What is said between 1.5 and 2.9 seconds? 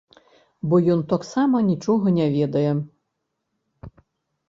нічога не ведае.